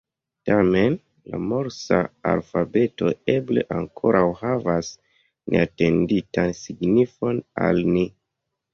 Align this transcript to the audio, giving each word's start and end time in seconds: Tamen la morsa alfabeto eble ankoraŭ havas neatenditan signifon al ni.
Tamen 0.49 0.95
la 1.33 1.41
morsa 1.51 1.99
alfabeto 2.31 3.13
eble 3.35 3.67
ankoraŭ 3.77 4.25
havas 4.43 4.93
neatenditan 5.53 6.61
signifon 6.65 7.47
al 7.71 7.87
ni. 7.97 8.11